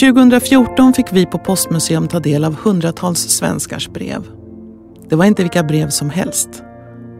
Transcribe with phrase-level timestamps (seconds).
[0.00, 4.26] 2014 fick vi på Postmuseum ta del av hundratals svenskars brev.
[5.08, 6.48] Det var inte vilka brev som helst.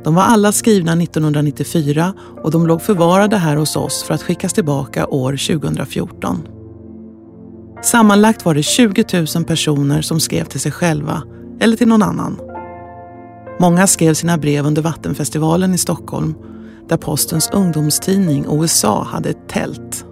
[0.04, 4.52] De var alla skrivna 1994 och de låg förvarade här hos oss för att skickas
[4.52, 6.42] tillbaka år 2014.
[7.82, 9.04] Sammanlagt var det 20
[9.36, 11.22] 000 personer som skrev till sig själva
[11.60, 12.40] eller till någon annan.
[13.60, 16.34] Många skrev sina brev under Vattenfestivalen i Stockholm
[16.88, 20.06] där Postens ungdomstidning OSA hade ett tält.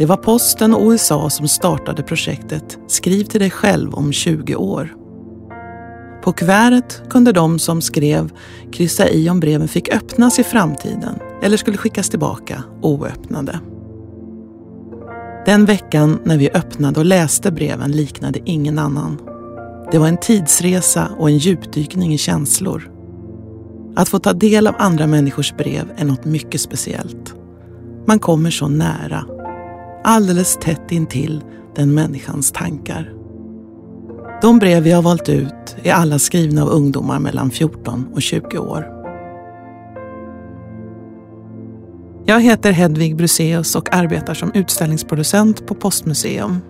[0.00, 4.94] Det var Posten och OSA som startade projektet Skriv till dig själv om 20 år.
[6.22, 8.30] På kuvertet kunde de som skrev
[8.72, 13.60] kryssa i om breven fick öppnas i framtiden eller skulle skickas tillbaka oöppnade.
[15.46, 19.20] Den veckan när vi öppnade och läste breven liknade ingen annan.
[19.92, 22.90] Det var en tidsresa och en djupdykning i känslor.
[23.96, 27.34] Att få ta del av andra människors brev är något mycket speciellt.
[28.06, 29.39] Man kommer så nära.
[30.04, 33.12] Alldeles tätt intill den människans tankar.
[34.42, 38.58] De brev vi har valt ut är alla skrivna av ungdomar mellan 14 och 20
[38.58, 38.86] år.
[42.24, 46.60] Jag heter Hedvig Bruseus och arbetar som utställningsproducent på Postmuseum.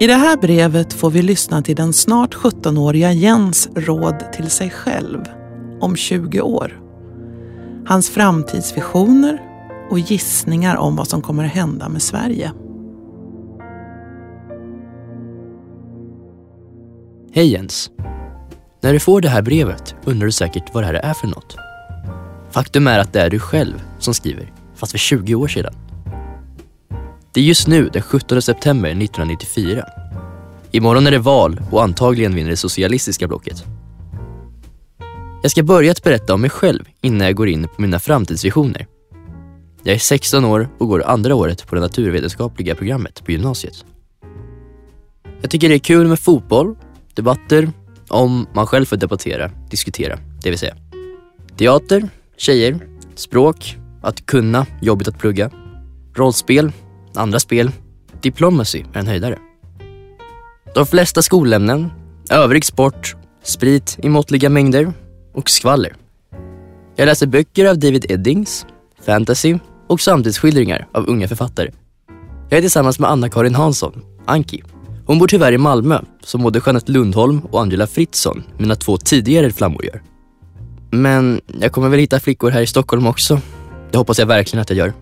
[0.00, 4.70] I det här brevet får vi lyssna till den snart 17-åriga Jens råd till sig
[4.70, 5.20] själv
[5.80, 6.80] om 20 år.
[7.86, 9.45] Hans framtidsvisioner
[9.90, 12.52] och gissningar om vad som kommer att hända med Sverige.
[17.32, 17.90] Hej Jens!
[18.80, 21.56] När du får det här brevet undrar du säkert vad det här är för något.
[22.50, 25.74] Faktum är att det är du själv som skriver, fast för 20 år sedan.
[27.32, 29.84] Det är just nu den 17 september 1994.
[30.70, 33.64] Imorgon är det val och antagligen vinner det socialistiska blocket.
[35.42, 38.86] Jag ska börja att berätta om mig själv innan jag går in på mina framtidsvisioner.
[39.86, 43.84] Jag är 16 år och går andra året på det naturvetenskapliga programmet på gymnasiet.
[45.40, 46.76] Jag tycker det är kul med fotboll,
[47.14, 47.72] debatter,
[48.08, 50.76] om man själv får debattera, diskutera, det vill säga.
[51.56, 52.78] Teater, tjejer,
[53.14, 55.50] språk, att kunna, jobbigt att plugga,
[56.14, 56.72] rollspel,
[57.14, 57.70] andra spel,
[58.20, 59.38] diplomacy är en höjdare.
[60.74, 61.90] De flesta skolämnen,
[62.30, 64.92] övrig sport, sprit i måttliga mängder
[65.34, 65.96] och skvaller.
[66.96, 68.66] Jag läser böcker av David Eddings,
[69.02, 71.70] fantasy och samtidsskildringar av unga författare.
[72.48, 74.62] Jag är tillsammans med Anna-Karin Hansson, Anki.
[75.06, 79.52] Hon bor tyvärr i Malmö, som både Jeanette Lundholm och Angela Fritzson, mina två tidigare
[79.52, 80.02] flammor, gör.
[80.90, 83.40] Men jag kommer väl hitta flickor här i Stockholm också.
[83.90, 84.92] Det hoppas jag verkligen att jag gör.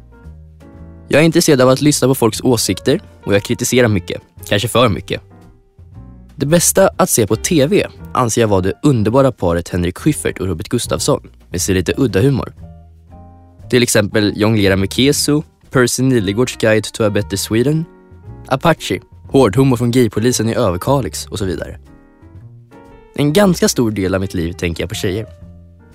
[1.09, 4.89] Jag är intresserad av att lyssna på folks åsikter och jag kritiserar mycket, kanske för
[4.89, 5.21] mycket.
[6.37, 10.47] Det bästa att se på TV anser jag vara det underbara paret Henrik Schyffert och
[10.47, 12.53] Robert Gustafsson med sin lite udda humor.
[13.75, 17.85] Till exempel Jonglera med Keso, Percy Nilegårds Guide to a Better Sweden,
[18.47, 21.79] Apache, hårdhumor från gaypolisen i Överkalix och så vidare.
[23.15, 25.27] En ganska stor del av mitt liv tänker jag på tjejer.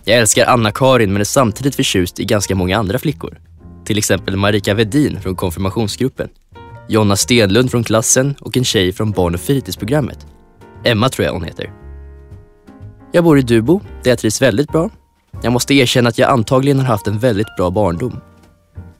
[0.03, 3.39] Jag älskar Anna-Karin men är samtidigt förtjust i ganska många andra flickor.
[3.85, 6.29] Till exempel Marika Vedin från konfirmationsgruppen,
[6.87, 10.27] Jonna Stenlund från klassen och en tjej från barn och fritidsprogrammet.
[10.83, 11.73] Emma tror jag hon heter.
[13.11, 14.89] Jag bor i Dubo, där jag trivs väldigt bra.
[15.41, 18.19] Jag måste erkänna att jag antagligen har haft en väldigt bra barndom.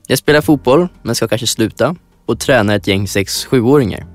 [0.08, 1.96] Jag spelar fotboll, men ska kanske sluta
[2.26, 4.06] och tränar ett gäng 6-7-åringar.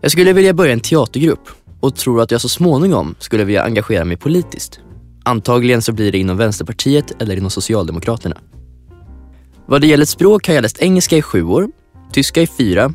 [0.00, 1.48] Jag skulle vilja börja en teatergrupp
[1.80, 4.80] och tror att jag så småningom skulle vilja engagera mig politiskt.
[5.24, 8.36] Antagligen så blir det inom Vänsterpartiet eller inom Socialdemokraterna.
[9.66, 11.68] Vad det gäller språk har jag läst engelska i sju år,
[12.12, 12.92] tyska i fyra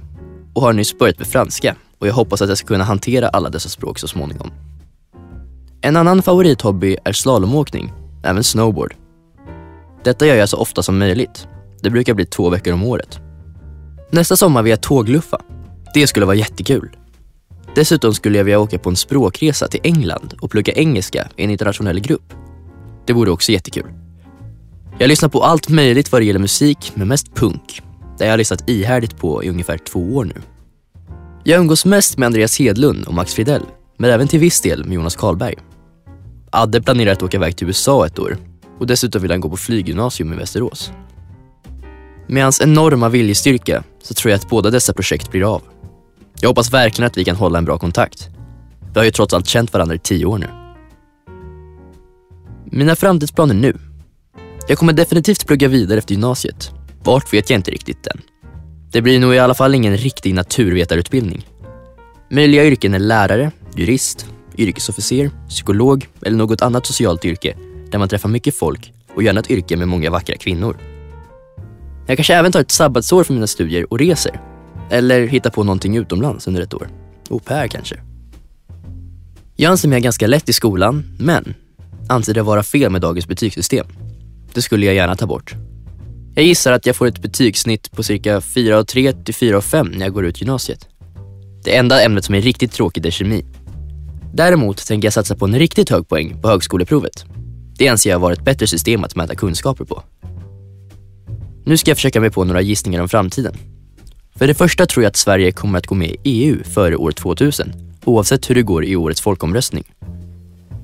[0.53, 3.49] och har nyss börjat med franska och jag hoppas att jag ska kunna hantera alla
[3.49, 4.51] dessa språk så småningom.
[5.81, 7.93] En annan favorithobby är slalomåkning,
[8.23, 8.95] även snowboard.
[10.03, 11.47] Detta gör jag så ofta som möjligt.
[11.81, 13.19] Det brukar bli två veckor om året.
[14.11, 15.41] Nästa sommar vill jag tågluffa.
[15.93, 16.89] Det skulle vara jättekul.
[17.75, 21.49] Dessutom skulle jag vilja åka på en språkresa till England och plugga engelska i en
[21.49, 22.33] internationell grupp.
[23.05, 23.91] Det vore också jättekul.
[24.97, 27.81] Jag lyssnar på allt möjligt vad det gäller musik, men mest punk.
[28.17, 30.41] Det har jag lyssnat ihärdigt på i ungefär två år nu.
[31.43, 33.63] Jag umgås mest med Andreas Hedlund och Max Fridell,
[33.97, 35.55] men även till viss del med Jonas Karlberg.
[36.51, 38.37] Adde planerar att åka iväg till USA ett år
[38.79, 40.91] och dessutom vill han gå på flyggymnasium i Västerås.
[42.27, 45.61] Med hans enorma viljestyrka så tror jag att båda dessa projekt blir av.
[46.41, 48.29] Jag hoppas verkligen att vi kan hålla en bra kontakt.
[48.93, 50.47] Vi har ju trots allt känt varandra i tio år nu.
[52.65, 53.77] Mina framtidsplaner nu.
[54.67, 56.71] Jag kommer definitivt plugga vidare efter gymnasiet.
[57.03, 58.21] Vart vet jag inte riktigt än.
[58.91, 61.45] Det blir nog i alla fall ingen riktig naturvetarutbildning.
[62.31, 64.25] Möjliga yrken är lärare, jurist,
[64.57, 67.55] yrkesofficer, psykolog eller något annat socialt yrke
[67.91, 70.77] där man träffar mycket folk och gärna ett yrke med många vackra kvinnor.
[72.07, 74.41] Jag kanske även tar ett sabbatsår från mina studier och reser.
[74.89, 76.89] Eller hittar på någonting utomlands under ett år.
[77.29, 77.95] Au pair kanske.
[79.55, 81.53] Jag anser mig ganska lätt i skolan, men
[82.09, 83.87] anser det vara fel med dagens betygssystem.
[84.53, 85.55] Det skulle jag gärna ta bort.
[86.35, 90.25] Jag gissar att jag får ett betygssnitt på cirka 4,3 till 4,5 när jag går
[90.25, 90.87] ut gymnasiet.
[91.63, 93.45] Det enda ämnet som är riktigt tråkigt är kemi.
[94.37, 97.25] Däremot tänker jag satsa på en riktigt hög poäng på högskoleprovet.
[97.77, 100.03] Det anser jag vara ett bättre system att mäta kunskaper på.
[101.65, 103.53] Nu ska jag försöka mig på några gissningar om framtiden.
[104.35, 107.11] För det första tror jag att Sverige kommer att gå med i EU före år
[107.11, 107.73] 2000,
[108.05, 109.83] oavsett hur det går i årets folkomröstning.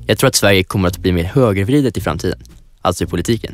[0.06, 2.40] Jag tror att Sverige kommer att bli mer högervridet i framtiden,
[2.82, 3.54] alltså i politiken.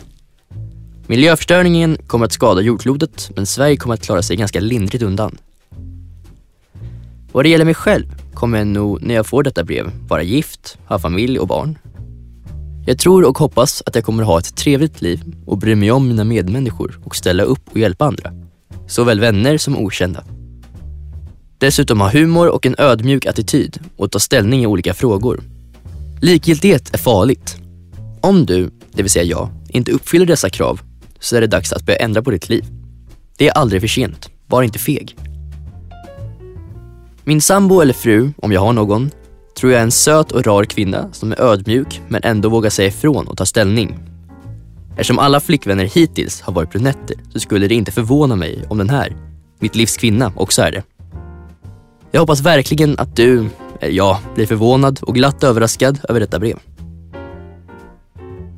[1.07, 5.37] Miljöförstöringen kommer att skada jordklotet, men Sverige kommer att klara sig ganska lindrigt undan.
[7.31, 10.77] Vad det gäller mig själv kommer jag nog, när jag får detta brev, vara gift,
[10.85, 11.77] ha familj och barn.
[12.85, 16.07] Jag tror och hoppas att jag kommer ha ett trevligt liv och bry mig om
[16.07, 18.31] mina medmänniskor och ställa upp och hjälpa andra.
[18.87, 20.23] Såväl vänner som okända.
[21.57, 25.43] Dessutom ha humor och en ödmjuk attityd och ta ställning i olika frågor.
[26.21, 27.57] Likgiltighet är farligt.
[28.21, 30.81] Om du, det vill säga jag, inte uppfyller dessa krav
[31.19, 32.65] så är det dags att börja ändra på ditt liv.
[33.37, 35.15] Det är aldrig för sent, var inte feg.
[37.29, 39.11] Min sambo eller fru, om jag har någon,
[39.57, 42.87] tror jag är en söt och rar kvinna som är ödmjuk men ändå vågar säga
[42.87, 43.99] ifrån och ta ställning.
[44.91, 48.89] Eftersom alla flickvänner hittills har varit brunetter så skulle det inte förvåna mig om den
[48.89, 49.15] här,
[49.59, 50.83] mitt livs kvinna, också är det.
[52.11, 53.49] Jag hoppas verkligen att du,
[53.79, 56.57] eh, ja, blir förvånad och glatt överraskad över detta brev.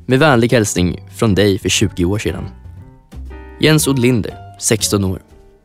[0.06, 2.44] Med vänlig hälsning från dig för 20 år sedan.
[3.60, 5.22] Jens Odlinder, 16 år.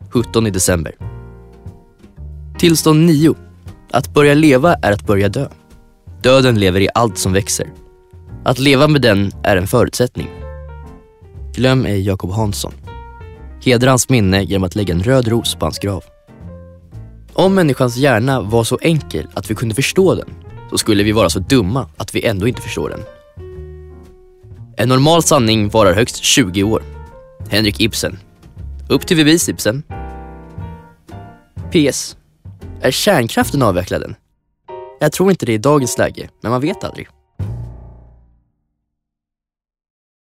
[0.09, 1.06] 17 i december.
[2.57, 3.36] Tillstånd 9.
[3.92, 5.48] Att börja leva är att börja dö.
[6.24, 7.68] Döden lever i allt som växer.
[8.45, 10.30] Att leva med den är en förutsättning.
[11.54, 12.74] Glöm ej Jakob Hansson.
[13.65, 16.04] Hedra hans minne genom att lägga en röd ros på hans grav.
[17.33, 20.30] Om människans hjärna var så enkel att vi kunde förstå den,
[20.69, 23.01] så skulle vi vara så dumma att vi ändå inte förstår den.
[24.77, 26.83] En normal sanning varar högst 20 år.
[27.50, 28.19] Henrik Ibsen.
[28.89, 29.83] Upp till bevis Ibsen.
[31.71, 32.18] PS.
[32.81, 34.15] Är kärnkraften avvecklad än?
[35.00, 37.07] Jag tror inte det i dagens läge, men man vet aldrig.